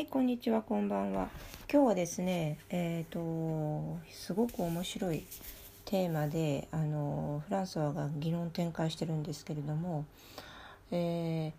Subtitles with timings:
[0.00, 1.28] はい、こんにちは、こんばんは。
[1.70, 5.26] 今日はですね、えっ、と、すごく面白い
[5.84, 10.06] テーマで、あの、フランソワが議論展開してるんですけれども、
[10.90, 11.52] えー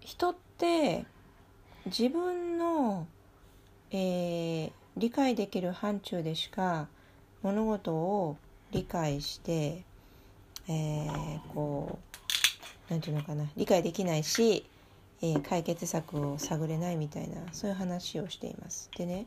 [0.00, 1.04] 人って
[1.84, 3.06] 自分の、
[3.90, 6.88] えー理解できる範疇でしか
[7.42, 8.38] 物事を
[8.70, 9.84] 理解して、
[10.66, 11.98] えーこ
[12.88, 14.64] うなんていうのかな理解できないし、
[15.22, 18.90] えー解決策を探れないみたいなそういう話をしています。
[18.96, 19.26] でね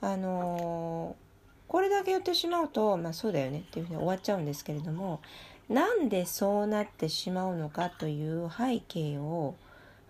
[0.00, 1.30] あのー
[1.70, 5.20] これだけ言ってしまうとまあそうだよねっていうふうに終わっちゃうんですけれども
[5.68, 9.54] なんでそうなってしまうのかという背景を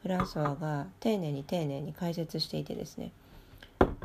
[0.01, 3.13] フランソワが丁寧に丁寧に解説していてですね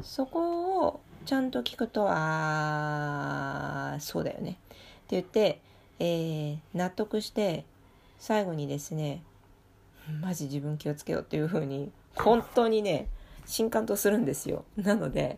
[0.01, 4.75] そこをちゃんと聞くとああそうだよねって
[5.11, 5.61] 言って、
[5.99, 7.63] えー納得して
[8.19, 9.21] 最後にですね
[10.21, 13.07] マジ自分気をつけようっていうふうに本当にね
[13.45, 14.65] 新感とするんですよ。
[14.77, 15.37] なので、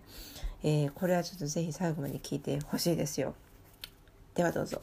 [0.63, 3.35] えー、これはちょっとぜひ最後まで聞いてほしいですよ。
[4.33, 4.81] ではどうぞ。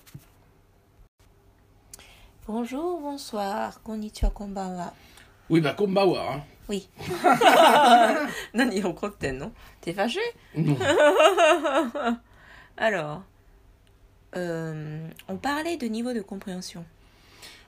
[2.47, 4.92] こんにちはこんばんは
[5.48, 6.89] Oui, bah, こんばんは Oui.
[8.53, 10.19] 何怒ってんの？T'es fâché?
[12.77, 13.23] Alors,
[14.36, 16.84] euh, on parlait de niveau de compréhension.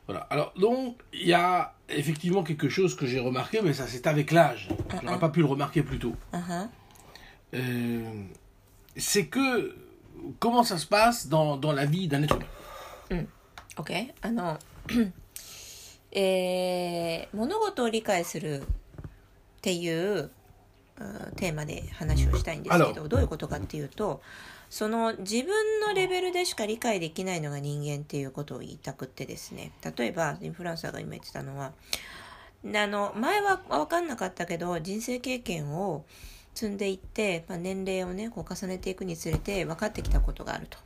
[0.07, 0.21] Voilà.
[0.29, 4.31] Alors, donc, il y a effectivement quelque chose que j'ai remarqué, mais ça, c'est avec
[4.31, 4.69] l'âge.
[5.03, 6.15] J'aurais pas pu le remarquer plus tôt.
[6.33, 6.67] Uh-huh.
[7.53, 8.23] Euh,
[8.97, 9.75] c'est que,
[10.39, 12.37] comment ça se passe dans, dans la vie d'un être
[13.09, 13.25] humain
[13.77, 13.91] OK?
[14.21, 14.59] あの、
[16.11, 18.65] えー物事を理解するっ
[19.61, 20.29] ていう
[20.99, 24.21] うんテーマで話をしたいんですけあどどういうことかっていうと
[24.70, 31.72] その自分のレベルでしか理解できないのが人間っていうことを言いたくってですね例えばインフルエンサーが今言ってたのは
[32.64, 36.04] あの前は分かんなかったけど人生経験を
[36.54, 40.78] 積んでいって、まあ、年齢をねこう重ねていくにつれて分かってきたことがあると。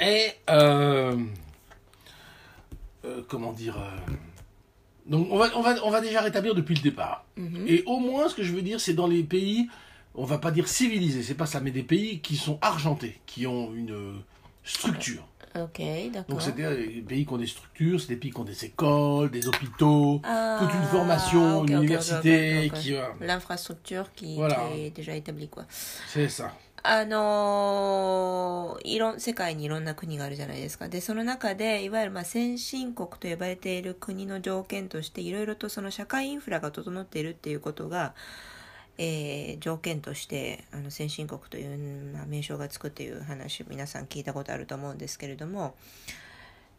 [0.00, 1.28] Et, euh,
[3.04, 3.96] euh, comment dire euh,
[5.06, 7.24] Donc, on va, on, va, on va déjà rétablir depuis le départ.
[7.66, 9.68] Et au moins, ce que je veux dire, c'est dans les pays,
[10.15, 13.45] on va pas dire civilisés, c'est pas ça, mais des pays qui sont argentés, qui
[13.47, 14.13] ont une euh,
[14.63, 15.23] structure.
[15.55, 15.81] OK,
[16.11, 16.35] d'accord.
[16.35, 19.31] Donc, c'est des pays qui ont des structures, c'est des pays qui ont des écoles,
[19.31, 22.79] des hôpitaux, Ah, toute une formation, ok, une ok, ok, université, ok, ok.
[22.81, 22.93] qui.
[22.95, 24.55] euh, L'infrastructure qui, Voilà.
[24.73, 25.65] qui est déjà établie quoi.
[26.11, 26.51] c'est ça.
[26.83, 30.87] あのーいろん世界にいろんな国があるじゃないですか。
[30.87, 38.13] で、その中で、いわゆるまあ先進国と呼ばれている国の条件として、いろいろとその社会インフラが整っているっていうことが、
[38.98, 45.74] えー条件としてあの先進国という、まあ、名称がつくっていう話皆さん聞いたことあると思うんですけれども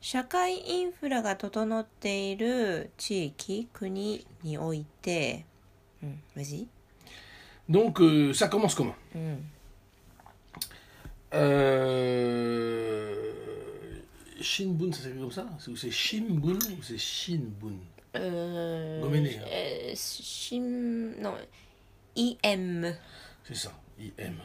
[0.02, 5.46] 社会インフラが整っている地域国において
[6.04, 6.68] うん、vas-y
[7.70, 9.50] Donc, euh, ça commence comment うん、
[12.04, 13.34] Euh...
[14.42, 17.78] Shinbun, ça s'écrit comme ça C'est- Shinbun ou c'est Shinbun
[18.16, 19.40] えー Gomenez.
[19.48, 19.96] えー
[22.16, 22.94] IM.
[23.48, 24.36] C'est ça, IM.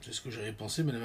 [0.00, 0.98] C'est ce que j'avais pensé, mais la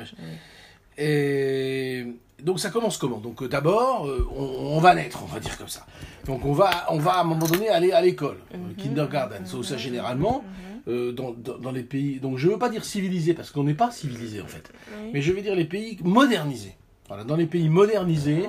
[0.98, 2.06] Et
[2.42, 3.18] donc ça commence comment?
[3.18, 5.86] Donc euh, d'abord, euh, on, va naître, on va dire comme ça.
[6.26, 8.76] Donc on va, on va à un moment donné aller à l'école, mm -hmm.
[8.76, 9.46] kindergarten.
[9.46, 9.80] So, ça mhm.
[9.80, 10.44] généralement
[10.88, 11.12] mhm.
[11.14, 11.32] dans,
[11.66, 12.20] dans, les pays.
[12.20, 14.72] Donc je ne veux pas dire civilisé parce qu'on n'est pas civilisé en fait,
[15.12, 16.76] mais je vais dire les pays modernisés.
[17.10, 18.46] Voilà, dans les pays modernisés,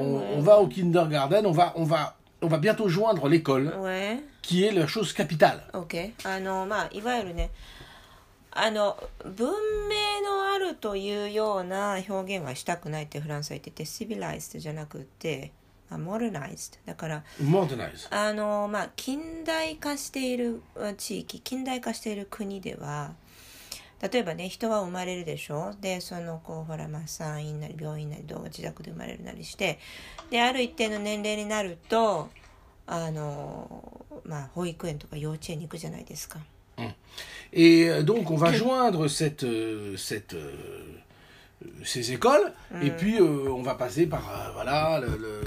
[0.00, 4.20] on, on, va au kindergarten, on va, on va on va bientôt joindre l'école, Ouais,
[4.42, 5.62] qui est la chose capitale.
[5.72, 7.50] OK あのまあいわゆるね
[8.50, 9.50] あの文
[9.88, 15.52] 明のあるというような表現はしたくないってフランスは言ってて civilized じゃなくて
[15.90, 17.22] あ modernized だから.
[18.10, 23.12] あのまあ近代化しているあ地域近代化している国では
[24.00, 25.74] 例えばね人は生まれるでしょ？
[25.80, 29.78] でそのこほらまあ産院なり病院なり動画自宅で生まれるなりして
[30.30, 32.28] である一定の年齢になると
[32.86, 36.38] あのまあ保育園とか幼稚園に行くじゃないですか。
[36.76, 36.94] え
[37.52, 39.44] え donc, on va joindre cette,
[39.96, 41.00] cette, euh,
[41.82, 42.86] ces écoles, mm.
[42.86, 45.40] et puis euh, on va passer par euh, voilà, le, le,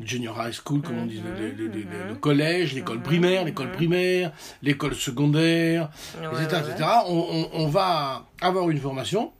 [0.00, 4.32] junior high school, comme on dit, le, le- le- collège, l'école primaire, l'école primaire,
[4.62, 5.90] l'école secondaire,
[6.20, 6.62] Ouais, etc.
[6.64, 6.88] ouais, etc.
[7.06, 9.32] On, on- on va avoir une formation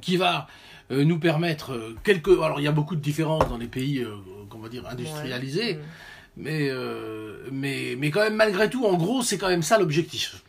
[0.00, 0.46] qui va
[0.90, 2.28] euh, nous permettre euh, quelques...
[2.42, 4.16] Alors il y a beaucoup de différences dans les pays, euh,
[4.50, 5.78] qu'on va dire, industrialisés,
[6.36, 10.42] mais, euh, mais, mais quand même malgré tout, en gros, c'est quand même ça l'objectif.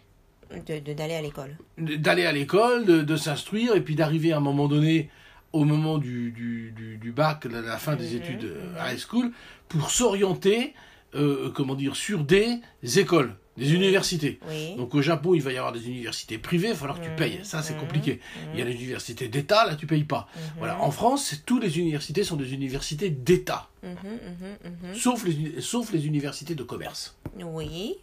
[0.67, 1.55] De de- d'aller à l'école.
[1.77, 5.09] d'aller à l'école, de, de s'instruire, et puis d'arriver à un moment donné,
[5.53, 9.31] au moment du, du, du, du bac, de la fin des études euh, high school,
[9.69, 10.73] pour s'orienter,
[11.15, 12.59] euh, comment dire, sur des
[12.97, 14.39] écoles des universités.
[14.49, 14.75] Oui.
[14.77, 17.11] Donc au Japon, il va y avoir des universités privées, il va falloir que tu
[17.11, 17.15] Mhm.
[17.15, 17.39] payes.
[17.43, 17.79] Ça, c'est Mhm.
[17.81, 18.19] compliqué.
[18.51, 20.27] Il y a les universités d'État, là, tu payes pas.
[20.35, 20.41] Mhm.
[20.57, 20.81] Voilà.
[20.81, 24.95] En France, toutes les universités sont des universités d'État, Mhm, mhm, mhm.
[24.95, 27.15] sauf les, uni- sauf les universités de commerce.
[27.39, 27.95] Oui.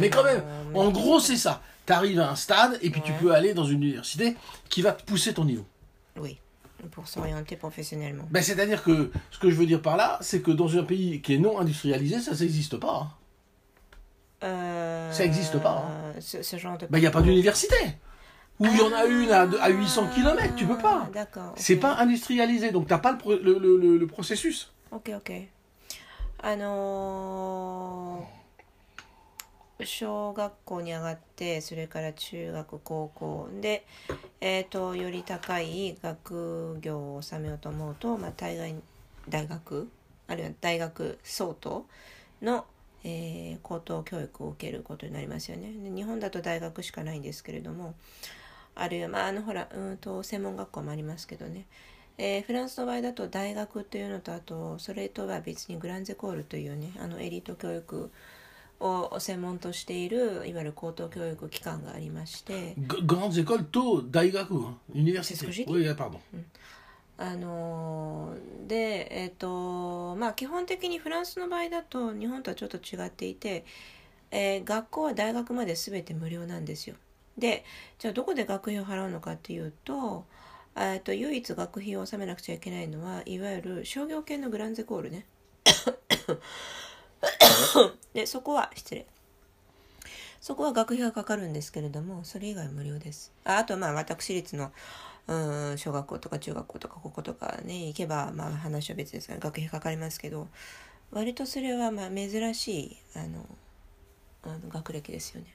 [0.00, 0.42] Mais quand même,
[0.74, 1.62] Euh, En gros, c'est ça.
[1.86, 4.36] Tu arrives à un stade et puis tu peux aller dans une université
[4.70, 5.66] qui va te pousser ton niveau.
[6.18, 6.38] Oui.
[6.92, 8.24] Pour s'orienter professionnellement.
[8.30, 11.20] Ben, C'est-à-dire que ce que je veux dire par là, c'est que dans un pays
[11.20, 12.94] qui est non industrialisé, ça, n'existe pas.
[13.02, 13.10] hein.
[14.44, 16.12] Euh, Ça existe pas, hein.
[16.20, 16.86] Ce, ce genre de.
[16.86, 17.74] Ben, Il n'y a pas d'université.
[18.60, 21.02] Ou il y en a une à, à 800 km, tu peux pas.
[21.06, 21.52] Ah, D'accord.
[21.56, 24.72] C'est pas industrialisé, donc t'as pas le, pro- le, le- le- le processus.
[24.90, 25.32] Ok, ok.
[26.40, 28.37] あのー
[29.84, 33.48] 小学校に上がってそれから中学高校。
[33.60, 33.86] で、
[34.40, 38.74] えー、とより高い学業を収めようと思うと、まあ、大概
[39.28, 39.88] 大学？
[40.26, 41.86] あるいは大学相当？
[42.42, 42.64] の、
[43.04, 45.72] えー高等教育を受けることになりますよね。
[45.72, 47.94] 日本だと大学しかないんですけれども
[48.74, 51.66] あるいは、まあ、あのほらうんと専門学校もありますけどね。
[52.18, 58.10] えーフランスの場合だと大学というのとあとそれとは別にグランゼコールというねあのエリート教育
[58.80, 63.64] を専門としているいわゆる高等教育機関がありまして grandes écoles,
[64.94, 65.46] université.
[65.66, 66.10] Ah.
[67.20, 73.64] あのーでえっ、とまあ基本的にフランスの場合だと日本とはちょっと違っていて、
[74.30, 76.94] えー学校は大学まで全て無料なんですよ
[77.36, 77.64] で
[77.98, 80.26] じゃあどこで学費を払うのかっていうと
[80.76, 85.26] えーと唯一学費を納めなくちゃいけないのはいわゆる商業系のグランゼコールね
[88.14, 89.06] でそこは失礼
[90.40, 94.72] そこは学費がかかるんですけれどもそれ以外は無料ですああとまあ私立の
[95.26, 95.34] う
[95.72, 100.48] ん小学校とか中学校とか高校とかね行けばまあ話は別ですから学費かかりますけど
[101.10, 103.44] 割とそれはまあ珍しいあの
[104.42, 105.46] あの学歴ですよね。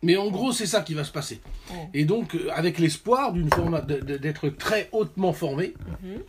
[0.00, 1.40] Mais en gros, c'est ça qui va se passer.
[1.72, 1.88] Oh.
[1.92, 6.22] Et donc, euh, avec l'espoir d'être très hautement formé Mhm.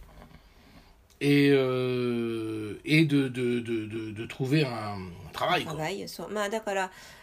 [1.22, 5.66] Et, euh, et de, de, de, de- trouver un travail.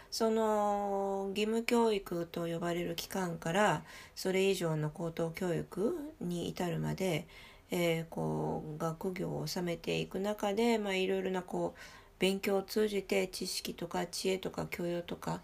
[0.09, 3.83] その義務教育と呼ばれる機関から
[4.15, 7.27] それ以上の高等教育に至るまで、
[7.71, 11.79] えーこう学業を収めていく中で、まあ、いろいろなこう
[12.19, 15.41] 勉強を通じて知識とか知恵とか教養とか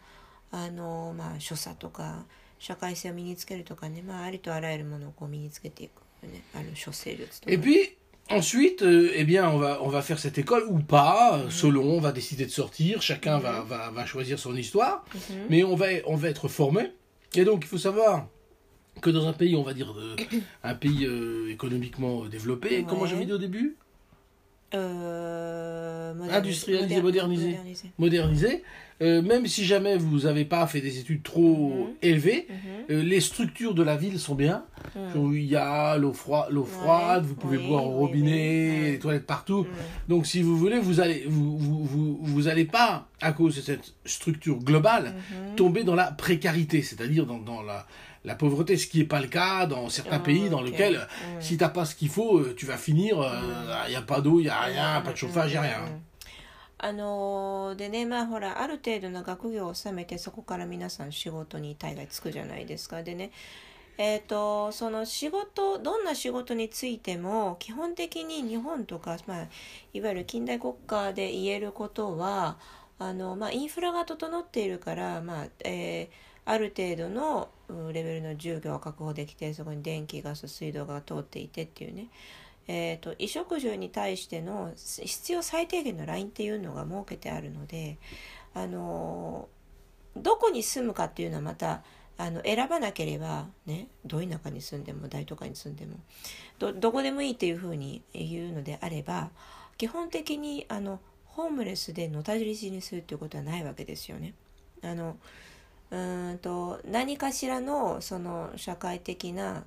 [0.52, 2.24] あの、まあ、所作とか
[2.58, 7.93] 社会性を身につけるとかね、まあ、ありとあらゆるものをこう身につけていく、ね、ある処世術とか Et puis,
[8.30, 11.84] ensuite, euh, eh bien, on va, on va faire cette école ou pas, euh, selon,
[11.84, 15.36] on va décider de sortir, chacun va, va, va choisir son histoire, Mhm.
[15.50, 16.92] mais on va, on va être formé.
[17.36, 18.28] Et donc, il faut savoir
[19.02, 20.16] que dans un pays, on va dire, de-
[20.64, 23.10] un pays euh, économiquement développé, comment Ouais.
[23.10, 23.76] j'avais dit au début,
[24.76, 27.48] Euh, Industrialisé, modernisé.
[27.52, 27.88] modernisé.
[28.00, 28.64] modernisé,
[29.02, 31.94] euh, même si jamais vous n'avez pas fait des études trop Mhm.
[32.02, 32.56] élevées, Mhm.
[32.96, 34.64] euh, les structures de la ville sont bien.
[34.96, 35.34] Mhm.
[35.36, 38.92] Il y a l'eau froi- l'eau froide, vous pouvez oui, boire au oui, robinet, oui.
[38.94, 39.68] les toilettes partout.
[40.08, 43.62] Donc si vous voulez, vous allez, vous, vous, vous, vous allez pas, à cause de
[43.62, 45.14] cette structure globale,
[45.56, 47.86] tomber dans la précarité, c'est-à-dire dans, dans la,
[48.26, 50.68] la pauvreté, ce qui n'est pas le cas dans certains Ah, pays dans ok.
[50.70, 51.42] lesquels, Mhm.
[51.42, 53.18] si t'as pas ce qu'il faut, euh, tu vas finir,
[53.88, 55.62] il n'y a pas d'eau, il n'y a rien, pas de chauffage, il n'y a
[55.62, 55.80] rien.
[55.86, 56.06] うん
[56.86, 63.32] あのーでねまあほらある程度の学業を収めてそこから皆さん仕事に大概つくじゃないですかでね
[63.98, 69.48] えー、とその仕事どんな仕事についても基本的に日本とか、まあ、
[69.94, 72.58] いわゆる近代国家で言えることは
[73.00, 77.50] あの、まあ、インフラが整っているから、まあえーある程度の
[77.92, 82.08] レベルの住居が確保できてそこに電気ガス水道が通っていてっていうね
[82.68, 87.98] えー、と衣食住に対しての必要最低限のラインっていうのが設けてあるので、
[88.54, 89.50] あの
[90.16, 91.84] どこに住むかっていうのはまた
[92.18, 95.98] あの選ばなければねど田舎に住んでも大都会に住んでも
[96.60, 99.32] どどこでもいいっていうふうに言うのであれば
[99.78, 104.36] 基本的にあのホームレスでのたじり死にするっていうことはないわけですよね。
[104.84, 105.18] あの
[105.94, 109.66] うんと何かしらのその社会的な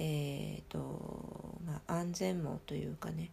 [0.00, 3.30] えーとまあ、安全網というかね、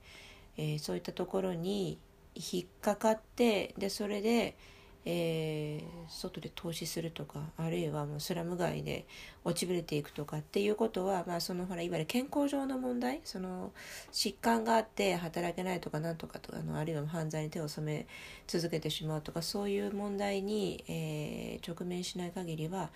[0.57, 1.99] えーそういったところに
[2.35, 4.57] 引っかかってでそれで、
[5.05, 9.05] えー外で投資するとかあるいはもうスラム街で
[9.43, 13.71] 落ちぶれていくとかっていうことは、まあ、そのほらいわゆる健康上の問題その
[14.11, 18.07] 疾患があって働けないとかなんとかとかあのあるいは犯罪に手を染め
[18.47, 22.89] 続けてしまうとかそういう問題に、えー直面しない限りは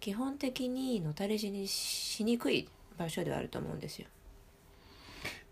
[0.00, 4.06] 基本的にのたれ死にしにくい場所ではあると思うんですよ。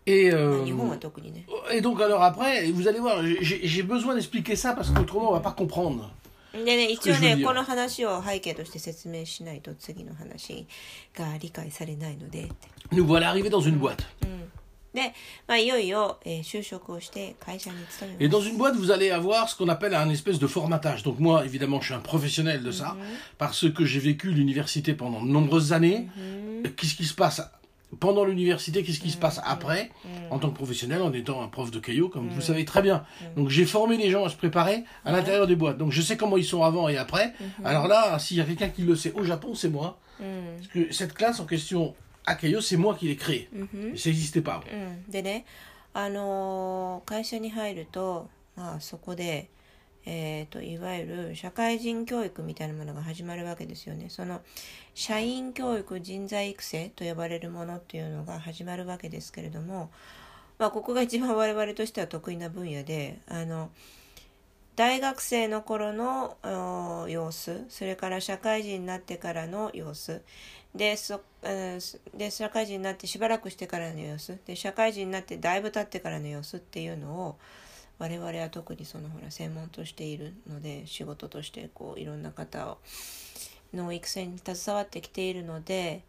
[0.08, 1.46] Et, まあ euh, 日本は特にね。
[1.72, 5.32] et donc alors après, vous allez voir, j'ai j'ai besoin d'expliquer ça parce qu'autrement on
[5.32, 6.10] va pas comprendre.
[6.52, 10.66] でね、一応ね、この話を背景として説明しないと次の話
[11.12, 12.48] が理解されないので。
[12.92, 14.04] Nous voilà arrivés dans une boîte.
[14.94, 15.12] で、
[15.48, 18.24] まあ、いよいよ、えー、就職をして会社に勤めます。
[18.24, 21.02] Et dans une boîte, vous allez avoir ce qu'on appelle un espèce de formatage.
[21.02, 22.96] Donc moi, évidemment, je suis un professionnel de ça,
[23.36, 26.06] parce que j'ai vécu l'université pendant de nombreuses années.
[26.76, 27.42] Qu'est-ce qui se passe
[28.00, 29.90] pendant l'université, qu'est-ce qui se passe après,
[30.30, 33.04] en tant que professionnel, en étant un prof de Caillot, comme vous savez très bien.
[33.36, 35.78] Donc j'ai formé les gens à se préparer à l'intérieur des boîtes.
[35.78, 37.32] Donc je sais comment ils sont avant et après.
[37.64, 39.98] Alors là, s'il y a quelqu'un qui le sait au Japon, c'est moi.
[40.18, 41.94] Parce que cette classe en question
[42.26, 43.48] à Caillot, c'est moi qui l'ai créée.
[43.96, 44.60] Ça n'existait pas.
[45.08, 45.44] でね、
[45.92, 49.48] あのー会社に入ると、まあ、そこで、
[50.05, 54.09] えー、といわゆる社会人教育みたいなものが始まるわけですよね。
[54.09, 54.41] その
[54.93, 59.91] 社員教育人材育成と呼ばれるものっていうのが始まるわけですけれども、
[60.57, 63.69] まあ、ここが一番我々としては得意な分野であの
[64.75, 66.37] 大学生の頃の
[67.09, 70.21] 様子それから社会人になってからの様子
[70.73, 71.21] でそ
[72.15, 77.37] で社会人になってしばらくしてからの様子で社会人になってだいぶ経ってからの様子っていうのを
[77.99, 82.77] 我々は特にそのほら専門としているので仕事としてこういろんな方を
[83.73, 86.01] の育成に携わってきているので、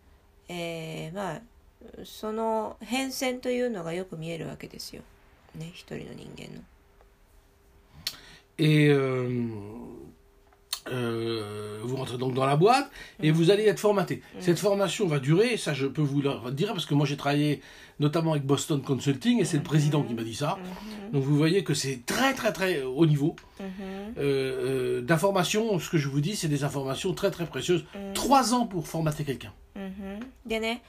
[0.48, 1.40] えー、まあ
[2.04, 5.02] その変遷というのがよく見えるわけですよ。
[5.54, 6.62] ね、一人の人間の。
[8.58, 10.09] Et euh,
[10.91, 14.21] Euh, vous rentrez donc dans la boîte et vous allez être formaté.
[14.39, 17.61] Cette formation va durer, ça je peux vous le dire parce que moi j'ai travaillé
[17.99, 20.59] notamment avec Boston Consulting et c'est le président qui m'a dit ça.
[21.11, 23.65] Donc vous voyez que c'est très très très haut niveau euh,
[24.19, 25.79] euh, d'informations.
[25.79, 27.85] Ce que je vous dis, c'est des informations très très précieuses.
[28.13, 29.53] Trois ans pour formater quelqu'un.
[30.45, 30.83] でね、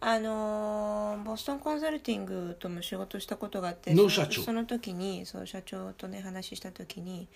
[0.00, 7.28] あのボストンコンサルティングとも仕事したことがあっての社長その時にそう社長とね話した時に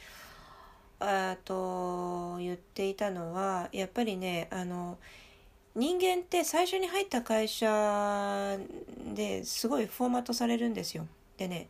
[1.02, 4.98] あと言っていたのはやっぱりねあの
[5.76, 8.58] 人間って最初に入った会社
[9.16, 11.08] ですごいフォーマットされるんですよ。
[11.38, 11.70] でね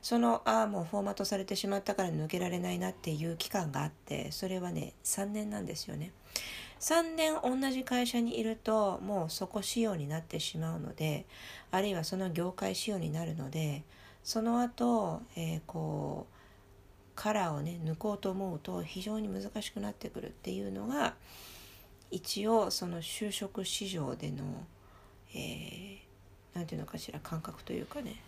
[0.00, 6.12] そのああもうフォーマットされてしまったから抜けられないなっていう期間があってそれはね3年なんですよね。
[6.80, 11.26] 3年同じ会社にいるともうそこ仕様になってしまうので
[11.70, 13.84] あるいはその業界仕様になるので
[14.24, 16.39] その後、えー、こう
[17.19, 21.15] カラーをね抜こうと思うと非常に難しくなってくるっていうのが
[22.11, 24.43] 一応その就職市場での、
[25.33, 28.21] えー、なんていうのかしら感覚というかね。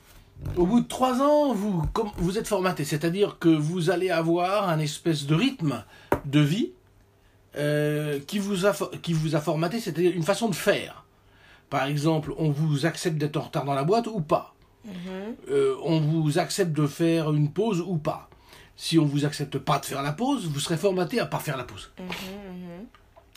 [0.55, 1.83] Au bout de trois ans, vous,
[2.17, 5.83] vous êtes formaté, c'est-à-dire que vous allez avoir un espèce de rythme
[6.25, 6.73] de vie
[7.55, 11.05] euh, qui, vous a, qui vous a formaté, c'est-à-dire une façon de faire.
[11.71, 14.53] Par exemple, on vous accepte d'être en retard dans la boîte ou pas.
[14.85, 15.49] Mm -hmm.
[15.49, 18.29] euh, on vous accepte de faire une pause ou pas
[18.75, 21.57] si on vous accepte pas de faire la pause, vous serez formaté à pas faire
[21.57, 21.91] la pause.
[21.99, 22.85] Mhm, mhm.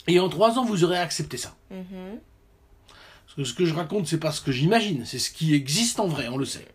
[0.08, 1.54] Et en trois ans, vous aurez accepté ça.
[1.70, 2.20] Mhm.
[3.26, 6.00] Parce que ce que je raconte, c'est pas ce que j'imagine, c'est ce qui existe
[6.00, 6.66] en vrai, on le sait.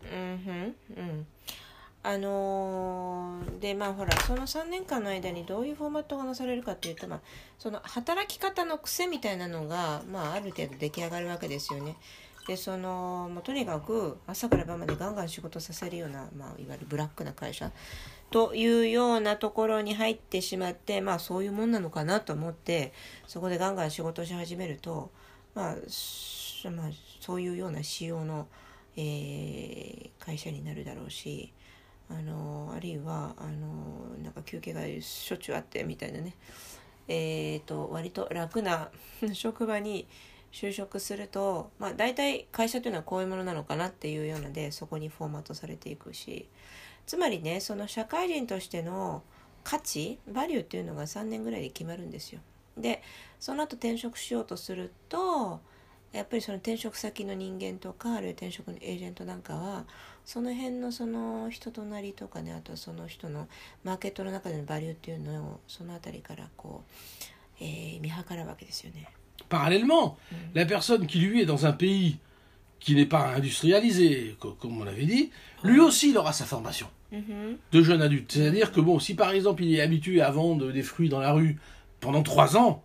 [2.06, 7.20] あのー、でまあほらその3年間の間にどういうフォーマットがなされるかっていうと、まあ、
[7.58, 11.96] その働き方の癖みたいなのが、まあ、ある程度出来上がるわけですよね。
[12.46, 17.72] でそのもうとにかく朝から晩までガンガン仕事させるような、まあ、いわゆるブラックな会社
[18.31, 22.93] というようなところに入ってしまってまあそういうもんなのかなと思って
[23.27, 25.11] そこでガンガン仕事し始めると、
[25.53, 25.75] まあ、
[26.71, 28.47] まあそういうような仕様の、
[28.95, 31.53] えー、会社になるだろうし
[32.09, 36.35] あのあるいはあのなんか休憩がしょっちゅうあってみたいなね。
[37.07, 38.89] えーと、割と楽な
[39.33, 40.07] 職場に
[40.53, 46.47] 就職すると、まあ、大体会社というのはこういうものなのかなっていうようなでそこにフォーマットされていくし
[47.11, 49.21] つまりねその社会人としての
[49.65, 52.39] 価値バリューっていうのが3年ぐらいで決まるんですよ。
[52.77, 53.03] で
[53.37, 55.59] その後転職しようとすると
[56.13, 59.83] やっぱりその転職先の人間とかあるいは転職のエージェントなんかは
[60.23, 63.49] その辺のその人となりとかねあとその人の
[63.83, 66.93] マーケットの中でのバリューっていうのをその辺りからこう、
[67.59, 69.11] えー、見計らうわけですよね。
[69.49, 70.15] Parallèlement,
[70.53, 72.19] la personne qui lui est dans un pays
[72.81, 75.29] qui n'est pas industrialisé, comme on l'avait dit,
[75.63, 77.55] lui aussi il aura sa formation mm-hmm.
[77.71, 78.31] de jeune adulte.
[78.31, 81.31] C'est-à-dire que bon, si par exemple il est habitué à vendre des fruits dans la
[81.31, 81.57] rue
[81.99, 82.83] pendant trois ans,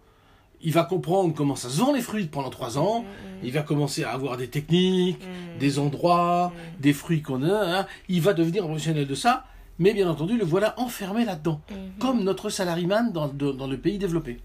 [0.62, 3.44] il va comprendre comment ça se vend les fruits pendant trois ans, mm-hmm.
[3.44, 5.58] il va commencer à avoir des techniques, mm-hmm.
[5.58, 7.86] des endroits, des fruits qu'on a, hein.
[8.08, 9.46] il va devenir professionnel de ça,
[9.78, 11.60] mais bien entendu le voilà enfermé là-dedans,
[11.98, 14.38] comme notre salaryman dans, dans, le pays développé.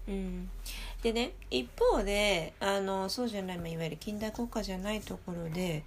[1.02, 5.82] でね一方であのそうじゃない、まあ、いわゆる近代国家じゃないところで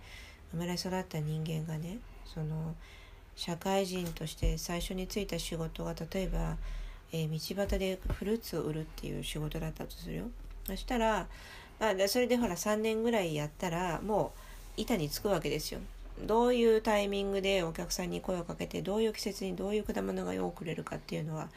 [0.52, 2.76] 生まれ育った人間がねその
[3.36, 6.58] 社会人として最初に就いた仕事が例えば、
[7.12, 10.26] えー道端でフルーツを売るっていう仕事だったとするよ。
[10.66, 11.28] そしたら、
[11.80, 14.32] あ、それでほら3年ぐらいやったらも
[14.78, 15.82] う板につくわけですよ。
[16.26, 21.50] どういうタイミングでお客さんに声をかけてどういう季節にどういう果物が多く売れるかっていうのは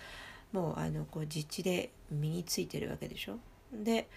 [0.52, 3.38] もうあのこう実地で身についてるわけでしょ。
[3.72, 4.08] で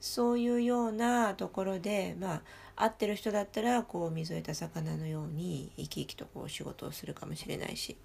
[0.00, 2.42] そういうようなところでまあ
[2.76, 7.96] 合ってる人だったらこう水を得た魚のように生き生きとこう仕事をするかもしれないし。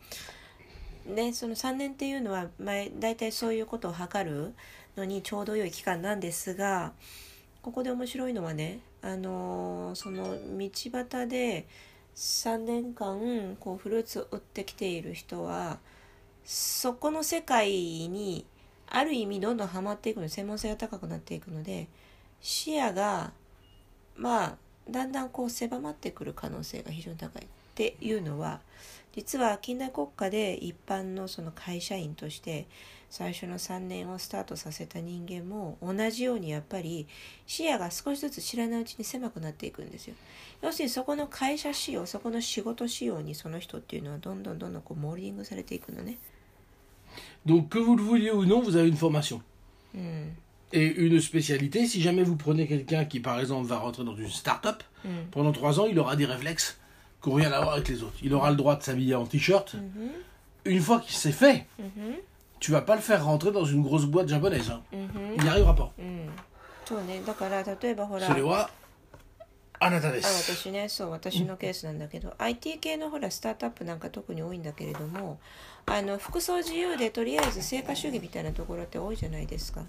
[1.08, 4.54] でその3年っていうのは前大体そういうことを測る
[4.96, 6.94] のにちょうど良い期間なんですが
[7.62, 11.68] ここで面白いのはねあのその道端で
[12.16, 15.80] 3年間こうフルーツを売ってきている人は
[16.44, 18.46] そこの世界に
[18.92, 21.88] ある意味どんどんハマっていくの専門性が高くなっていくので
[22.42, 23.32] 視野が
[24.16, 24.56] まあ
[24.90, 28.60] だんだんこう狭まってくる可能性が非常に高いっていうのは
[29.14, 32.68] 実は近代国家で一般のその会社員として
[33.10, 37.08] 最初の3年をスタートさせた人間も同じようにやっぱり
[37.48, 40.16] 視野が少しずつ知らないうちに狭くなっていくんですよ。
[40.62, 46.18] 要するにそこの会社仕様そこの仕事仕様にその人っていうのはどんどんどんどんこうモールディングされていくのね。
[47.47, 49.41] Donc que vous le vouliez ou non, vous avez une formation.
[49.95, 50.33] うん、
[50.73, 54.29] Et une spécialité, si jamais vous prenez quelqu'un qui, par exemple, va rentrer dans une
[54.29, 56.79] start-up, うん、 pendant trois ans, il aura des réflexes
[57.23, 58.17] qui n'ont rien à voir avec les autres.
[58.23, 59.75] Il aura le droit de s'habiller en t-shirt.
[59.75, 62.17] うん、 Une fois qu'il s'est fait, うん、
[62.61, 64.71] tu vas pas le faire rentrer dans une grosse boîte japonaise.
[64.71, 64.81] hein.
[64.93, 65.91] うん、 Il n'y arrivera pas.
[65.99, 66.29] うん、
[66.87, 68.71] そうねだから例えばほらそれは
[69.80, 70.52] あなたであす。
[70.52, 75.40] 私ねそう私のケースなんだけど、IT 系のほらスタートアップなんか特に多いんだけれども
[75.86, 79.84] あの服装自由でとりあえず成果主義みたいなところって多いじゃないですか。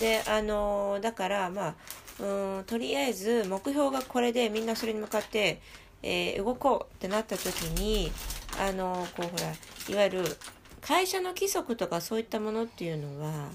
[0.00, 1.74] であのだからまあ
[2.22, 5.60] うんとりあえず目標がこれでみんなそれに向かって、
[6.02, 8.10] えー動こうってなった時に
[8.58, 9.52] あのこうほら
[9.88, 10.36] いわゆる
[10.80, 13.48] 会社の規則とかそういったものっていうのはま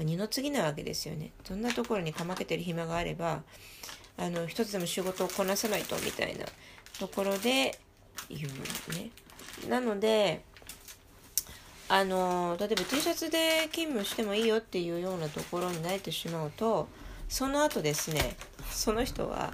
[0.00, 1.30] あ二の次なわけですよね。
[1.44, 3.42] そんなところにかまけてる暇があれば
[4.16, 6.44] あの一つでも仕事をこなさないとみたいな
[6.98, 7.78] ところで
[8.28, 9.10] 言うね。
[9.68, 10.42] なので
[11.88, 16.88] あの例えば T シャツで勤務してもいいよっていうようなところに慣れてしまうと
[17.28, 18.36] その後ですね
[18.70, 19.52] その人は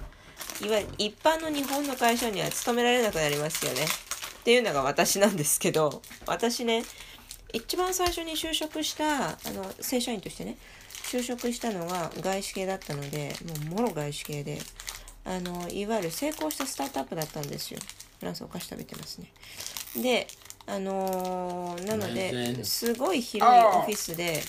[0.63, 6.83] いわゆる一般の日本の会社には勤められなくなりますよねっていうのが私なんですけど私ね
[7.53, 10.57] 一番最初に就職したあの正社員としてね
[11.11, 13.35] 就職したのが外資系だったので
[13.69, 14.59] もうもろ外資系で
[15.25, 17.79] あのいわゆる成功したスタートアップだったんですよ。
[18.19, 19.31] フランスお菓子食べてますね。
[20.01, 20.27] で
[20.67, 22.65] あのーなの全で然。
[22.65, 24.41] すごい広いオフィスで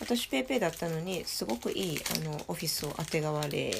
[0.00, 3.72] 私ペイペイだったのにすごくいいあのオフィスをあてがわれ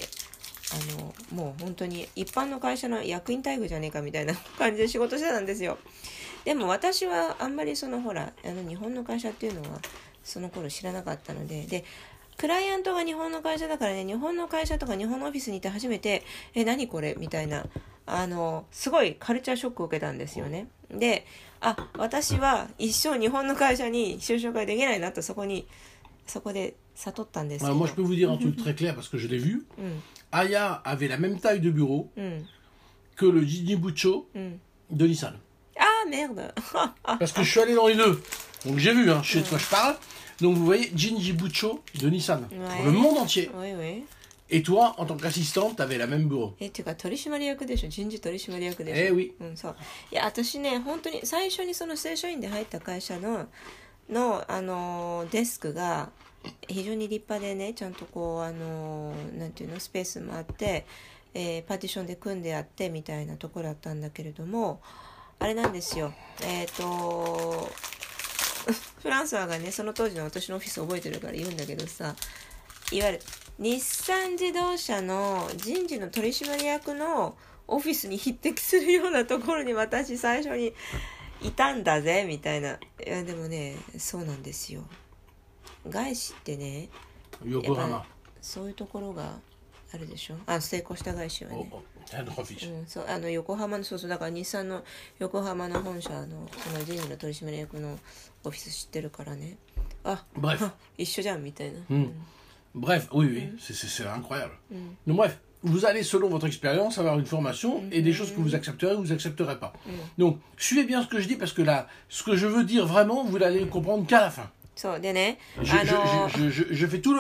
[0.73, 5.79] あのもう本当に一般の会社の役員待遇じゃねえかみたいな 感じで仕事してたんですよ。
[6.45, 9.81] でも私はあんまりそのほらあの日本の会社っていうのは
[10.23, 11.85] その頃知らなかったのでで
[12.41, 16.23] クライアントが日本の会社だからね日本の会社とか日本のオフィスにいて初めて
[16.55, 17.67] 「え何これ?」みたいな
[18.07, 21.27] あのすごいカルチャーショックを受けたんですよねで
[21.61, 25.67] あ私は一生日本の会社に就職ができないなとそこに
[26.27, 29.39] そこで悟ったんですけ Alors ど moi, je peux vous dire un truc très clair parce que je l'ai
[29.39, 29.67] vu.
[29.79, 32.47] うん Aya avait la même taille de bureau うん
[33.17, 35.35] que le Gigi Buccio うん de Nissan.
[36.00, 36.54] あーメール
[37.04, 38.22] Parce que je suis allé dans les deux.
[38.66, 39.96] Donc j'ai vu, hein, je sais de quoi je parle.
[40.42, 42.48] Donc vous voyez, Jinji Buccio de Nissan.
[42.48, 42.84] Pour Ouais.
[42.86, 43.50] le monde entier.
[43.56, 44.04] おいおい
[44.52, 46.54] Et toi, en tant qu'assistante, t'avais la même bureau.
[46.60, 49.34] えっていうか取締役でしょ人事取締役でしょ Eh oui.
[49.40, 49.76] うん、そう
[50.12, 53.48] いや私ね本当に最初にその正社員で入った会社の
[54.10, 56.10] の、あのーデスクが
[56.68, 60.86] 非常に立派でねちゃんとこう、あのーなんていうのスペースもあって、
[61.34, 64.80] えーパーティションで組んであってみたいなところだったんだけれども
[65.41, 66.13] あれなんですよ。
[66.43, 67.69] えっ、と
[69.03, 72.15] フランスワがねその当時の私のオフィス覚えてるから言うんだけどさ
[72.93, 73.21] いわゆる
[73.59, 80.75] 日産自動車の人事の取締役のオフィスに匹敵するようなところに私最初に
[81.41, 82.73] いたんだぜみたいな。
[82.75, 84.85] いやでもねそうなんですよ。
[85.89, 86.89] 外資ってね
[87.43, 88.03] Yokohama.
[88.43, 89.39] そういうところが
[89.94, 92.70] あるでしょあ成功した会社は Oh, ね、 oh, head office.
[92.80, 94.84] うん、そうあの横浜のそうそうだから日産の
[95.20, 97.98] 横浜の本社のその人事の取締役の
[98.44, 99.58] オフィス知ってるからね
[100.04, 100.70] あ Bref.
[100.98, 102.12] 一緒じゃんみたいな、うん
[102.76, 104.52] Bref, oui, oui, c'est- c'est c'est incroyable.
[105.08, 108.54] Donc bref, vous allez, selon votre expérience, avoir une formation et des choses que vous
[108.54, 109.72] accepterez ou vous accepterez pas.
[110.18, 112.86] Donc, suivez bien ce que je dis parce que là, ce que je veux dire
[112.86, 114.52] vraiment, vous n'allez le comprendre qu'à la fin.
[114.81, 116.29] そうでねあの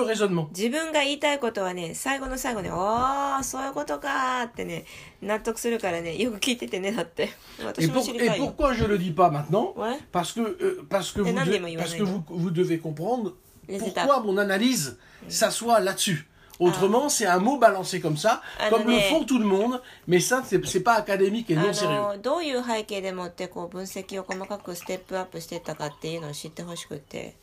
[0.07, 0.49] raisonnement.
[0.49, 4.87] 自分が言いたいことはね最後の最後で「おーそういうことか」ってね
[5.20, 7.25] 納得するからねよく聞いててねだって
[7.59, 9.75] Et, 私も知り et たいよ pourquoi je le dis pas maintenant.
[10.11, 13.35] Parce que, euh, parce que, Et vous, moi, parce que vous, vous devez comprendre
[13.79, 14.96] pourquoi mon analyse
[15.29, 16.27] s'assoit là-dessus.
[16.61, 20.20] Autrement, c'est un mot balancé comme ça, Ah, comme le font tout le monde, mais
[20.20, 21.96] ça, c'est pas académique et あ non sérieux.
[21.96, 27.35] のどういう背景でもってこう分析を細かくステップアップしてたかっていうのを知ってほしくて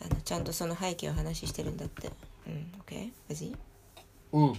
[0.00, 2.10] あのちゃんとその背景を話してるんだって
[2.46, 3.52] うん OK vas-y
[4.32, 4.54] Hum.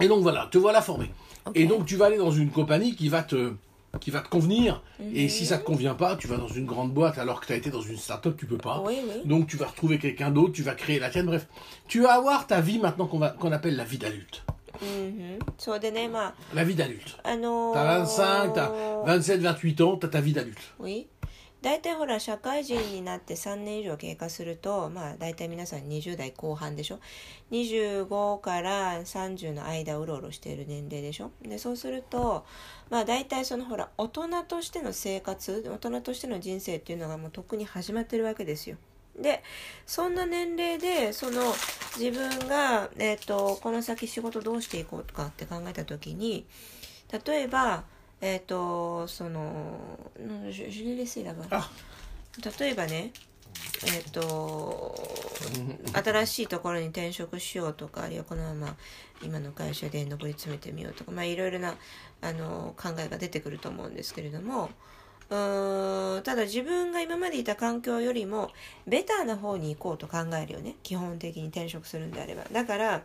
[0.00, 1.10] Et donc voilà, te voilà formé.
[1.46, 1.56] Ok.
[1.56, 3.52] Et donc tu vas aller dans une compagnie qui va te,
[4.00, 4.82] qui va te convenir.
[5.00, 5.28] Et Mhm.
[5.28, 7.56] si ça te convient pas, tu vas dans une grande boîte alors que tu as
[7.56, 8.80] été dans une start-up, tu peux pas.
[8.84, 9.22] Oui, oui.
[9.24, 11.26] Donc tu vas retrouver quelqu'un d'autre, tu vas créer la tienne.
[11.26, 11.46] Bref,
[11.88, 14.42] tu vas avoir ta vie maintenant qu'on va- qu'on appelle la vie d'adulte.
[14.82, 17.16] うんうんそうでねまあ La vie d'adulte.
[17.22, 18.70] あのー T'as 25, t'as
[19.04, 20.58] 27, 28 ans, t'as ta vie d'adulte.
[20.80, 21.06] Oui
[21.61, 26.99] 大体ほら社会人になって3年以上経過するとまあ大体皆さん20代後半でしょ
[27.51, 31.31] ？25から30の間うろうろしている年齢でしょ？
[31.41, 32.45] でそうすると
[32.89, 38.77] まあ大体そのほら大人としての生活大人としての人生っていうのがもうとっくに始まってるわけですよ。
[39.19, 39.43] で
[39.85, 41.41] そんな年齢でその
[41.97, 46.45] 自分が、えー、とこの先仕事どうしていこうとかって考えた時に
[47.25, 47.83] 例えば
[48.21, 49.79] えっ、とその
[51.49, 53.11] Ah, 例えばね
[53.85, 54.95] えっ、と
[55.93, 58.75] 新しいところに転職しようとかあるいはこのまま
[59.23, 61.75] 今の会社で上り詰めてみようとかまあいろいろな
[62.21, 64.69] あの考えが出てくると思うんですけれども
[65.29, 68.49] うただ自分が今までいた環境よりも
[68.87, 70.75] ベターな方に行こうと考えるよね。
[70.81, 72.45] 基本的に転職するんであれば。
[72.51, 73.03] だから、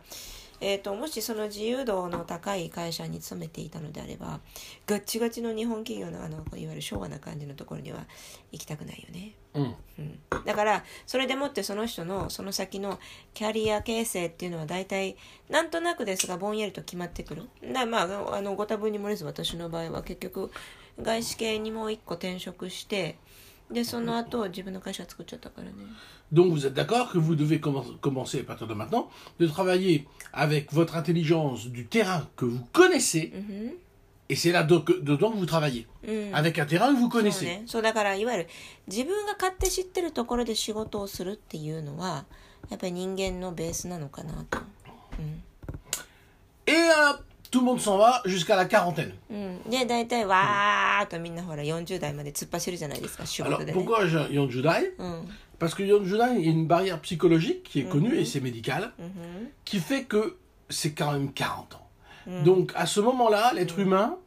[0.61, 4.39] えー、ともしその自由度の高い会社に勤めていたのであれば
[4.85, 8.05] ガッチガチの日本企業のあのいわゆる昭和な感じのところには
[8.51, 9.33] 行きたくないよね。
[9.53, 9.73] hum.
[9.97, 12.99] うん、だからそれでもってその人のその先の
[13.33, 15.15] キャリア形成っていうのは大体
[15.49, 20.51] なんとなくですがぼんやりと決まってくるだまああのご多分に漏れず私の場合は結局
[21.01, 23.17] 外資系にもう一個転職して
[26.31, 30.71] Donc vous êtes d'accord que vous devez commencer à partir de maintenant de travailler avec
[30.73, 33.31] votre intelligence du terrain que vous connaissez.
[33.33, 33.69] Mm -hmm.
[34.27, 36.33] Et c'est là dedans que vous travaillez, mm.
[36.33, 37.45] avec un terrain que vous connaissez.
[37.67, 37.79] So.
[46.67, 47.13] Et euh,
[47.51, 49.13] tout le monde s'en va jusqu'à la quarantaine.
[53.47, 54.93] Alors, pourquoi 40 dai
[55.59, 58.41] Parce que 40 dai, il y a une barrière psychologique qui est connue et c'est
[58.41, 58.91] médical,
[59.65, 60.37] qui fait que
[60.69, 61.87] c'est quand même 40 ans.
[62.43, 64.17] Donc, à ce moment-là, l'être humain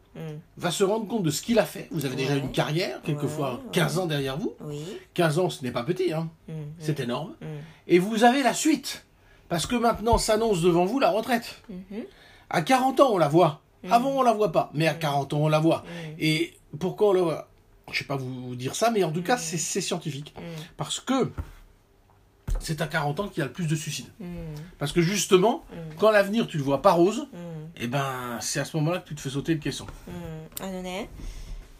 [0.56, 1.86] va se rendre compte de ce qu'il a fait.
[1.92, 4.54] Vous avez déjà une carrière, quelquefois 15 ans derrière vous.
[5.14, 6.28] 15 ans, ce n'est pas petit, hein.
[6.78, 7.34] c'est énorme.
[7.86, 9.04] Et vous avez la suite,
[9.48, 11.62] parce que maintenant s'annonce devant vous la retraite.
[12.51, 12.57] Mhm.
[12.57, 13.61] À 40 ans, on la voit.
[13.89, 14.69] Avant, on la voit pas.
[14.73, 15.83] Mais à 40 ans, on la voit.
[16.19, 17.47] Et pourquoi on la voit
[17.91, 20.33] Je sais pas vous vous dire ça, mais en tout cas, c'est c'est scientifique.
[20.77, 21.31] Parce que
[22.59, 24.11] c'est à 40 ans qu'il y a le plus de suicides.
[24.19, 24.25] Mm,
[24.77, 25.65] Parce que justement,
[25.97, 29.07] quand l'avenir, tu le vois pas rose, mm, et ben, c'est à ce moment-là que
[29.09, 29.87] tu te fais sauter le caisson.
[30.07, 31.09] うん、あのね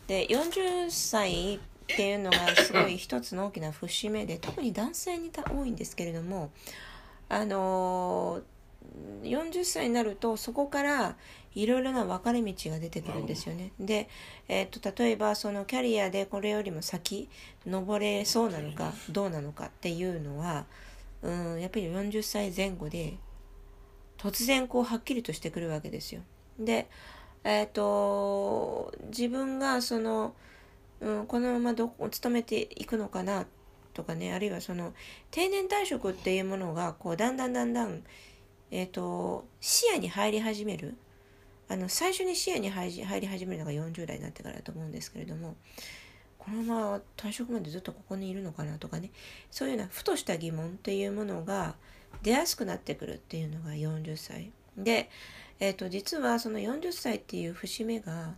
[0.08, 6.52] で40歳っていうのがすごい一つの大きな節目で特に男性に多いんですけれども
[7.30, 8.44] あのー
[9.23, 11.17] 40歳になるとそこから
[11.55, 13.73] いろいろな分かれ道が出てくるんですよね。
[13.81, 14.09] で、
[14.49, 17.29] えー、と例えばそのキャリアでこれよりも先
[17.67, 20.67] 登れそうなのかどうなのかっていうのは、
[21.23, 23.15] うん、やっぱり40歳前後で
[24.19, 26.23] 突然こうはっきりとしてくるわけですよ。
[26.59, 26.89] で
[27.45, 30.35] えっ、と自分がその、
[31.01, 33.47] うん、このままどこ勤めていくのかな
[33.95, 34.93] とかねあるいはその
[35.31, 38.03] 定年退職っていうものがこうだんだんだんだん、
[38.71, 40.97] えー、と視野に入り始める？
[41.69, 45.55] あの最初に視野に入り始めるのが40代になってからだと思うんですけれども
[46.39, 49.11] このまま退職までずっとここにいるのかなとかね。
[49.51, 51.75] そういうようなふとした疑問っていうものが
[52.23, 54.51] 出やすくなってくるっていうのが40歳。
[54.77, 55.11] で、
[55.61, 58.35] えー、と実はその40歳っていう節目が、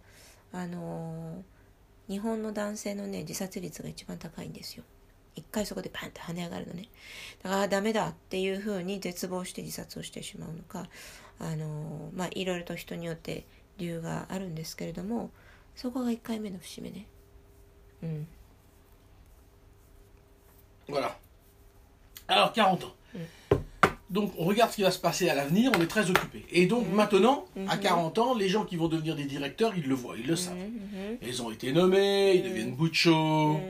[0.53, 1.61] あのー
[2.11, 4.83] 日本の男性のね自殺率が一番高いんですよ。
[5.37, 6.89] 一回そこでパンって跳ね上がるのね
[7.43, 10.89] だからダメだっていうふうに絶望して自殺をしてしまうのか、
[11.39, 13.45] あのーまあいろいろと人によって
[13.79, 15.31] 理由があるんですけれども
[15.77, 17.07] そこが1回目の節目ね
[18.03, 18.27] うん
[20.89, 21.17] Voilà.
[22.29, 22.93] Alors, 40 ans.
[24.11, 26.45] Donc, on regarde ce qui va se passer à l'avenir, on est très occupé.
[26.51, 29.95] Et donc, maintenant, à 40 ans, les gens qui vont devenir des directeurs, ils le
[29.95, 30.57] voient, ils le savent.
[31.23, 33.61] Ils ont été nommés, ils deviennent chaud.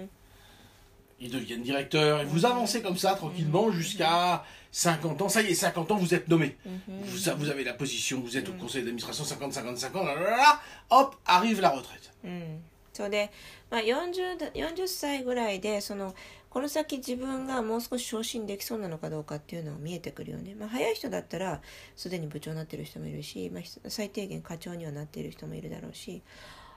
[1.20, 5.28] Ils deviennent directeurs, et vous avancez comme ça tranquillement jusqu'à 50 ans.
[5.28, 6.56] Ça y est, 50 ans, vous êtes nommé.
[6.88, 10.14] vous, ça, vous avez la position, vous êtes au conseil d'administration 50, 55 ans, là,
[10.14, 12.10] là, là, hop, arrive la retraite.
[12.22, 13.30] うん、そうで、
[13.70, 16.14] まあ、40, だ40歳ぐらいでその
[16.50, 21.60] この先自分がもう少し昇進できそうなのかどうかっていうのが見えてくるよね、まあ、早い人だったら
[21.96, 26.22] すでに部長になってる人もいるし、まあ、ひ最低限課長にはなっている人もいるだろうし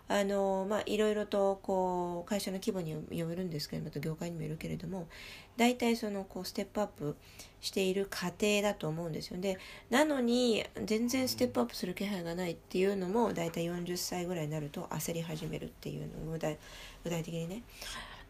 [0.10, 5.08] あのまあいろいろとこう会社の規模によるんですけれども業界にもよるけれども
[5.56, 7.16] 大体そのこうステップアップ
[7.62, 9.40] している過程だと思うんですよ。
[9.40, 9.58] で
[9.90, 16.58] なのに全然ステップアップする気配がないっていうのも大体40歳ぐらいになると焦り始めるっていうの具体
[17.04, 17.64] 具体的にね。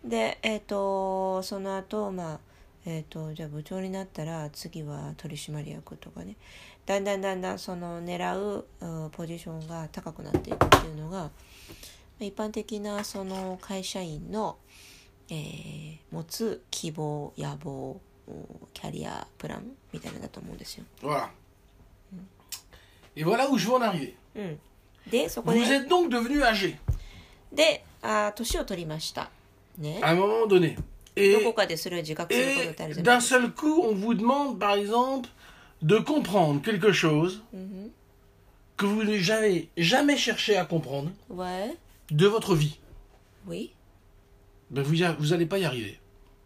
[0.06, 2.40] でえっ、とその後まあ
[2.86, 6.36] えー、とじゃあ部長になったら次は取締役とかね。
[6.86, 11.32] だんだんだんだんその狙うポジションが高くなっていくっていうのが
[12.21, 14.57] 一般的なその会社員の、
[15.31, 20.85] えー持つ希望野望うんキャリアプランみたいなのだと思うんですよ。
[21.03, 21.29] Voilà.
[23.17, 24.15] Et voilà où je veux en arriver.
[24.37, 24.61] うん、
[25.11, 26.77] でそこ Vous で êtes donc devenu âgé
[27.53, 29.31] であー年を取りました。
[29.79, 30.01] ね。
[30.03, 30.77] à un moment donné.
[30.77, 30.83] ど
[31.17, 35.29] Et, こかでそれを自覚すること et ってあるじゃない d'un seul coup, on vous demande, par exemple,
[35.83, 37.91] de comprendre quelque chose うん
[38.77, 41.39] que vous n'avez jamais, jamais cherché à comprendre うん。
[41.39, 41.77] Ouais.
[42.14, 42.80] De votre vie.
[43.48, 43.74] Oui.
[44.70, 46.00] Ben vous n'allez pas y arriver.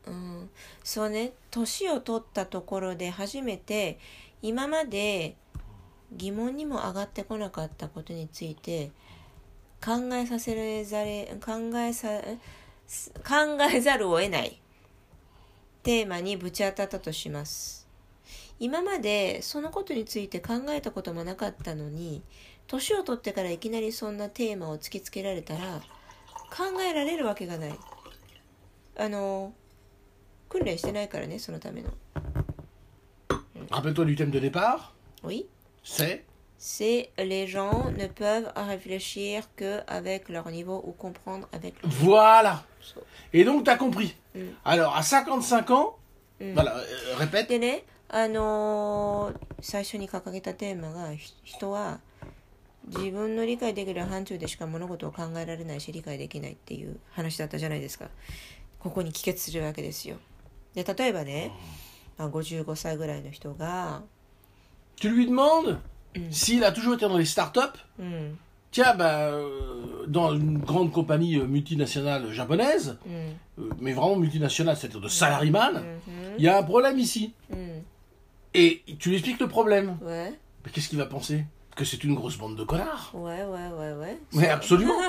[0.08, 0.49] うん、
[0.86, 3.99] そうね年を取ったところで初めて
[4.41, 5.36] 今まで
[6.13, 8.91] 疑問にも上がってこなかったことについて
[9.84, 12.21] 考えさせざれ考えさ
[13.17, 14.62] 考えざるを得ない
[15.84, 17.86] テーマにぶち当たったとします
[18.58, 22.23] 今までそのことについて考えたこともなかったのに
[22.66, 25.81] 年を取ってからいきなりそんなテーマを突きつけられたら
[26.51, 27.75] 考えられるわけがない
[28.99, 29.53] あの
[30.49, 31.90] 訓練してないからねそのための
[33.71, 34.92] Rappelle-toi du thème de départ,
[35.23, 35.47] Oui
[35.83, 36.25] c'est
[36.59, 42.64] c'est les gens ne peuvent réfléchir que avec leur niveau ou comprendre avec leur voilà.
[42.81, 44.14] So- Et donc tu as compris.
[44.35, 44.40] Mm.
[44.64, 45.97] Alors à 55 ans,
[46.40, 46.55] Mm.
[46.55, 47.49] voilà, euh, répète.
[47.49, 52.01] でねあのー最初に掲げたテーマがひ人は
[52.88, 58.08] 自分の理解できる範疇でしか物事を考えられないし理解できないっていう話だったじゃないですか
[58.80, 60.17] ここに帰結するわけですよ
[60.73, 61.52] で例えばね、
[62.17, 64.04] まあ、55歳ぐらいの人が
[65.00, 65.78] Tu lui demandes
[66.15, 66.32] Mm.
[66.32, 67.78] s'il a toujours été dans les startups.
[68.00, 68.38] うん
[68.71, 73.13] Tiens, euh, dans une grande compagnie euh, multinationale japonaise, うん
[73.60, 77.34] euh, mais vraiment multinationale, c'est-à-dire de salariman, うん il y a un problème ici.
[77.52, 77.84] うん
[78.56, 79.97] Et tu lui expliques le problème.
[80.02, 80.34] Ouais
[80.65, 81.45] Mais qu'est-ce qu'il va penser
[81.77, 83.11] Que c'est une grosse bande de connards.
[83.14, 84.18] Ouais, ouais, ouais, ouais.
[84.35, 84.95] Mais absolument.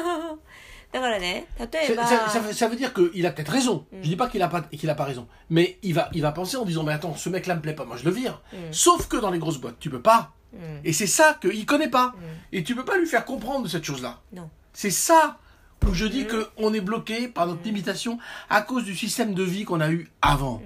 [0.93, 3.85] だからね、例 C'est- えば、 Ça, ça veut- ça veut dire qu'il a peut-être raison.
[3.91, 3.97] Mm.
[4.03, 6.31] Je dis pas qu'il a pas qu'il a pas raison, mais il va il va
[6.31, 8.41] penser en disant mais attends ce mec là me plaît pas, moi je le vire.
[8.53, 8.57] Mm.
[8.71, 10.31] Sauf que dans les grosses boîtes tu peux pas.
[10.53, 12.09] うん、 Et c'est ça qu'il connaît pas.
[12.09, 12.57] Mm.
[12.57, 14.19] Et tu peux pas lui faire comprendre de cette chose là.
[14.31, 14.49] Non.
[14.71, 15.39] C'est ça
[15.85, 16.27] où je dis Mm.
[16.27, 18.19] que on est bloqué par notre limitation
[18.51, 20.61] à cause du système de vie qu'on a eu avant.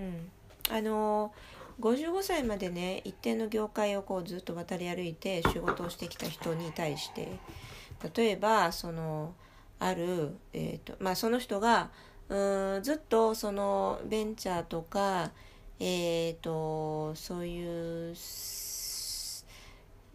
[0.69, 1.31] うん、あの
[1.82, 7.28] 55歳までね一定の業界をこうずっと渡り歩いて仕事をしてきた人に対して
[8.14, 9.34] 例えばその
[9.80, 11.90] ある、えーとまあ、その人が
[12.28, 15.32] うんずっとそのベンチャーとか、
[15.80, 18.14] えー、とそういう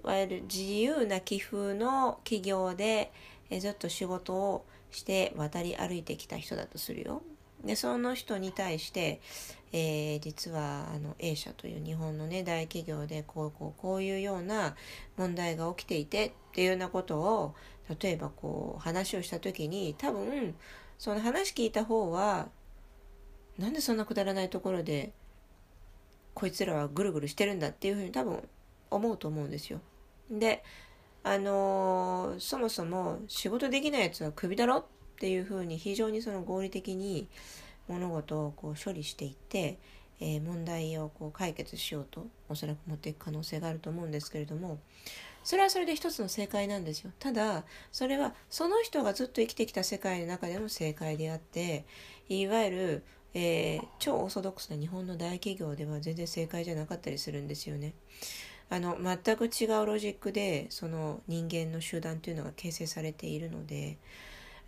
[0.04, 3.12] いわゆる自由な寄付の企業で、
[3.50, 7.22] えずっと仕事をして渡り歩いてきた人だとするよ。
[7.64, 9.20] でその人に対して、
[9.72, 14.76] えー実はあの A 社という日本のね大企業でこうこうこういうような
[15.18, 17.56] 問題が起きていてっていうようなことを
[18.02, 20.56] 例えばこう話をした時に多分
[20.98, 22.50] その話聞いた方は
[23.58, 25.14] なんでそんなくだらないところで
[26.34, 28.48] こいつらはぐるぐるしてるんだっていうふうに多分
[28.90, 29.80] 思うと思うんですよ。
[30.30, 30.64] で
[31.24, 34.86] あのーそもそも仕事できないやつはクビだろっ
[35.18, 37.28] っていうふうに非常にその合理的に
[37.88, 39.80] 物事をこう処理していって、
[40.20, 44.80] えー問題をこう解決しようとおそらく持っていく可能性があると思うんですけれども
[45.44, 51.86] それはそれで一つの正解なんですよただそれはその人がずっと生きてきた世界の中でも正解であって
[52.30, 53.04] いわゆる、
[53.34, 57.94] えー超オーソドックスな日本の大企業では全然正解じゃなかったりするんですよね。
[58.70, 63.98] あの全く違うロジックでその人間の集団というのが形成されているので、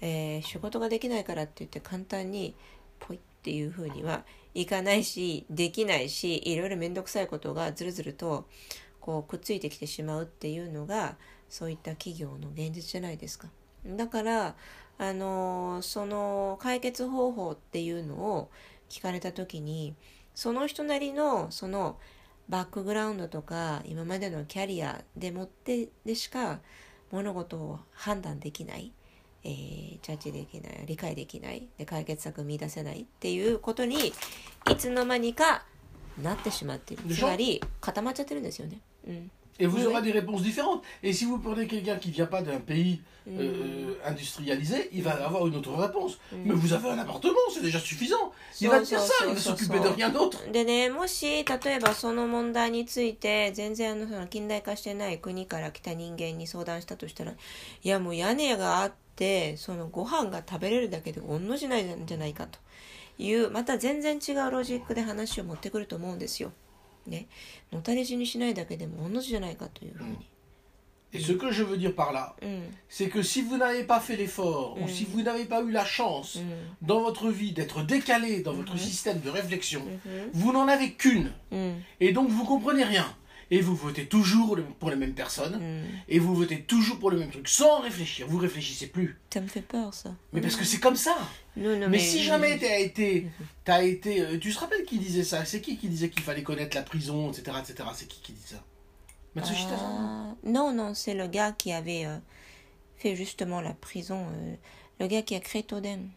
[0.01, 2.55] えー仕事ができないからって言って簡単に
[2.99, 8.47] ポイっていうふうにはいかないしできないしいろいろ面倒くさいことがずるずると
[8.99, 11.15] こうくっついてきてしまうっていうのが
[11.49, 13.47] そういった企業の現実じゃないですか。
[13.85, 14.55] だから
[14.97, 18.51] あのその解決方法っていうのを
[18.89, 19.95] 聞かれた時に
[20.35, 21.97] その人なりのその
[22.49, 26.59] バックグラウンドとか今までのキャリアでもってでしか
[27.12, 28.91] 物事を判断できない、
[29.43, 34.13] えー、ジャッジできない理解できないで解決策見出せないっていうことに
[34.69, 35.63] いつの間にか
[36.21, 38.80] なってしまっているつまり固まっちゃってるんですよね。
[39.08, 40.04] うん、Et vous Oui, aurez oui.
[40.04, 40.82] des réponses différentes.
[41.04, 45.12] Et si vous prenez quelqu'un qui ne vient pas d'un pays euh, industrialisé, il va
[45.12, 46.17] avoir une autre réponse.
[46.32, 48.32] Mais vous avez un appartement, c'est déjà suffisant.
[48.62, 50.49] Il va dire ça, il va s'occuper de rien d'autre.
[50.52, 57.36] でねもし例えばその問題について全然あのその近代化してない国から来た人間に相談したとしたらい
[57.84, 59.08] やもう屋根があって
[59.58, 62.60] そのご飯が食べれるだけで御の字ないんじゃないかと
[63.17, 66.51] いうまた全然違うロジックで話を持ってくると思うんですよ。
[67.08, 67.27] ね、
[67.71, 70.17] のたれ死にしないだけでも御の字じゃないかというふうに。
[71.12, 74.77] Et ce que je veux dire par là, うん、c'est que si vous n'avez pas fait l'effort,
[74.79, 76.38] ou si vous n'avez pas eu la chance
[76.84, 79.82] dans votre vie d'être décalé dans votre système de réflexion,
[80.34, 81.32] vous n'en avez qu'une.
[81.51, 83.05] うん、Et donc vous comprenez rien.
[83.51, 85.55] Et vous votez toujours pour les mêmes personnes.
[85.55, 85.85] うん。
[86.07, 88.27] Et vous votez toujours pour le même truc, sans réfléchir.
[88.27, 89.17] Vous réfléchissez plus.
[89.33, 90.13] Ça me fait peur ça.
[90.33, 91.17] Mais parce que c'est comme ça.
[91.57, 93.29] Non, non, Mais si jamais t'as été, Mhm.
[93.65, 95.45] t'as été, euh, tu te rappelles qui disait ça?
[95.45, 97.89] C'est qui qui disait qu'il fallait connaître la prison, etc., etc.
[97.95, 98.63] C'est qui qui dit ça?
[99.35, 102.17] Matsushita Ah, non, non, c'est le gars qui avait euh,
[102.97, 104.27] fait justement la prison.
[104.31, 104.55] euh,
[104.99, 106.07] le gars qui a créé Toden.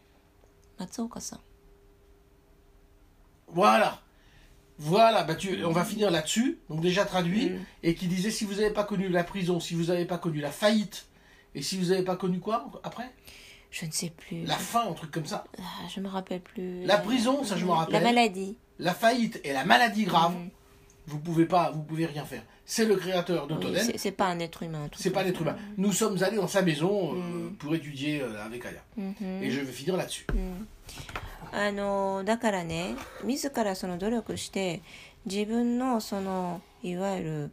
[0.79, 1.39] Matsuoka-san.
[3.47, 4.01] Voilà,
[4.79, 5.23] voilà.
[5.23, 6.59] Bah tu, on va finir là-dessus.
[6.69, 7.59] Donc déjà traduit Mm.
[7.83, 10.39] et qui disait si vous n'avez pas connu la prison, si vous n'avez pas connu
[10.39, 11.05] la faillite
[11.55, 13.11] et si vous n'avez pas connu quoi après?
[13.71, 14.43] Je ne sais plus.
[14.45, 15.45] La faim, un truc comme ça.
[15.59, 16.83] Ah, je me rappelle plus.
[16.85, 18.03] La prison, ça, je me La rappelle.
[18.03, 18.55] maladie.
[18.79, 20.33] La faillite et la maladie grave.
[20.33, 20.49] Mm.
[21.07, 22.43] Vous pouvez pas, vous pouvez rien faire.
[22.65, 24.87] C'est le créateur de Oui, c'est- pas un être humain.
[24.95, 25.25] C'est pas ça.
[25.25, 25.57] l'être humain.
[25.77, 27.17] Nous sommes allés dans sa maison euh,
[27.49, 27.55] Mm.
[27.57, 28.81] pour étudier euh, avec Aya.
[28.95, 29.41] Mhm.
[29.43, 30.25] Et je vais finir là-dessus.
[31.53, 34.81] あのだからね自らその努力して
[35.25, 37.51] 自分のそのいわゆる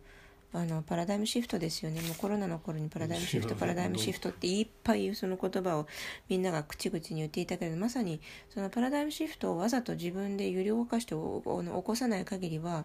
[0.53, 2.01] あのパラダイムシフトですよね。
[2.01, 5.87] もうコロナの頃にパラダイムシフトパラダイムシフトっていっぱいその言葉を
[6.29, 8.21] みんなが口々に言っていたけれどまさに
[8.53, 12.85] そのパラダイムシフトをわざと自分で揺り動かして起こさない限りは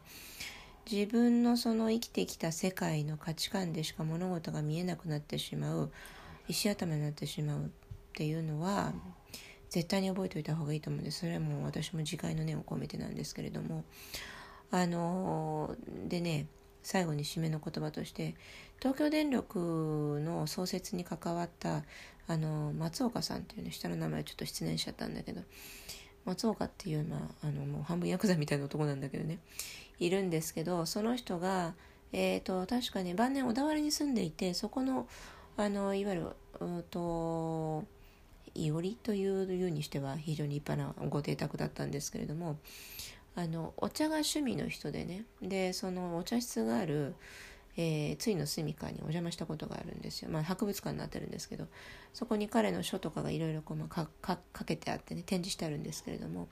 [0.89, 5.91] 自分のその生きてきた世界の価値観でしか物事が見えなくなってしまう
[6.47, 7.69] 石頭になってしまうっ
[8.13, 8.93] ていうのは
[9.69, 13.83] 絶対に覚えておいた方がいいと思うんですそれはもう私も自戒の念を込めてなんですけれども。
[14.71, 15.75] あの
[16.07, 16.47] でね
[16.83, 18.35] 最後に締めの言葉として
[18.79, 21.83] 東京電力の創設に関わった
[22.27, 25.41] あの松岡さんっていうね下の名前ちょっと失念しちゃったんだけど
[26.25, 29.39] 松岡っていう、まあ、あのもう半分ヤクザみたいな男なんだけどね
[29.99, 31.73] いるんですけどその人が、
[32.11, 35.07] えー、と確かね晩年小田原に住んでいてそこの
[35.57, 36.27] あのいわゆる
[36.59, 37.85] うんと
[38.55, 42.57] いおりというようにしては非常に立派なご邸宅だったんですけれども
[43.35, 47.15] あのお茶が趣味の人でねでそのお茶室がある、
[47.77, 51.67] えー、ついの住みかにお邪魔したことがあるんですよ、まあ、博物館になってるんですけど
[52.13, 56.47] そこに彼の書とかがいろいろこう、まあ、かかかけてあってね展示してあるんですけれども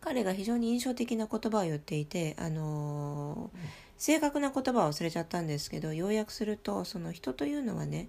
[0.00, 3.58] 彼が非常に印象的な言葉を言っていて、あのー
[3.98, 8.08] 正確な言葉は忘れちゃったんですけど要約するとその人というのはね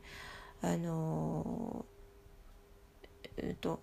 [0.62, 1.99] あのー
[3.44, 3.80] えっと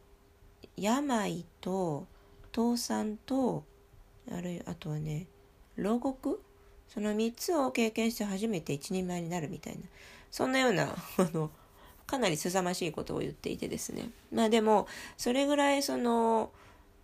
[0.76, 2.06] 病と
[2.54, 3.64] 倒産と
[4.30, 5.26] あるいあとはね
[5.76, 6.40] 牢獄？
[6.88, 9.80] その3つを経験して初めて一人前になるみたいな。
[10.30, 11.50] そんなような あの
[12.06, 14.10] かなり凄ましいことを言っていてですね。
[14.32, 16.50] まあでもそれぐらいその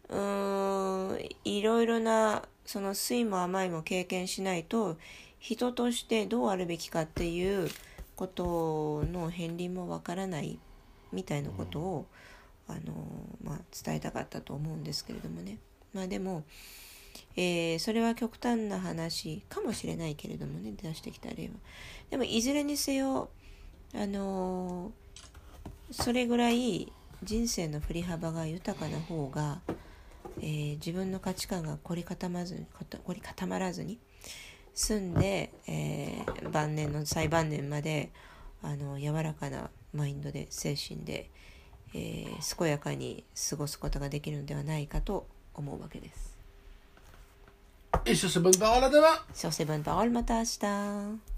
[0.08, 4.96] うーんいろいろなその酸いも甘いも経験しないと
[5.38, 7.68] 人としてどうあるべきかっていう
[8.14, 10.58] ことの片鱗もわからない
[11.10, 12.06] みたいなことを、
[12.72, 12.92] あの
[13.42, 15.58] まあ、伝えたかったと思うんですけれどもね。
[15.94, 16.44] まあでも、
[17.36, 21.50] えーそれは極端な話かもしれないけれどもね出してきた例は。
[22.10, 23.28] でもいずれにせよ
[23.94, 24.92] あの
[25.90, 26.90] それぐらい
[27.22, 29.60] 人生の振り幅が豊かな方が、
[30.40, 32.66] えー自分の価値観が凝り固まずに
[33.04, 33.98] 凝り固まらずに
[34.74, 38.10] 済んで、えー晩年の最晩年まで
[38.62, 41.28] あの柔らかなマインドで精神で、
[41.94, 46.32] えー健やかに過ごすことができるのではないかと思うわけです。
[48.04, 51.31] Et sur ces bonnes paroles, à demain sur ces bonnes paroles また明日